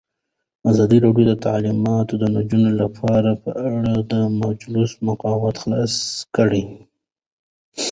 ازادي 0.71 0.97
راډیو 1.05 1.25
د 1.29 1.33
تعلیمات 1.45 2.07
د 2.21 2.23
نجونو 2.35 2.71
لپاره 2.81 3.29
په 3.43 3.51
اړه 3.73 3.93
د 4.11 4.13
مجلو 4.41 4.83
مقالو 5.07 5.49
خلاصه 5.59 6.03
کړې. 6.35 6.63